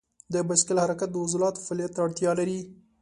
[0.33, 2.59] د بایسکل حرکت د عضلاتو فعالیت ته اړتیا لري.